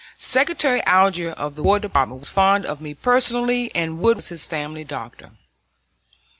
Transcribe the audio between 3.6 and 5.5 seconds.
and Wood was his family doctor.